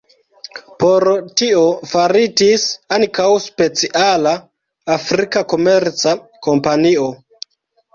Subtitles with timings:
[0.83, 1.03] Por
[1.41, 2.67] tio faritis
[2.99, 4.35] ankaŭ speciala
[4.99, 7.11] afrika komerca kompanio.